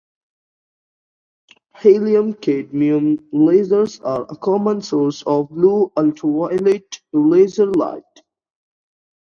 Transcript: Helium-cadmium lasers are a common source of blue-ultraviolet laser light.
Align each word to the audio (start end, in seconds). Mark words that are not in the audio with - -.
Helium-cadmium 1.79 3.19
lasers 3.31 4.03
are 4.03 4.21
a 4.31 4.35
common 4.35 4.81
source 4.81 5.21
of 5.27 5.49
blue-ultraviolet 5.51 7.01
laser 7.13 7.67
light. 7.67 8.23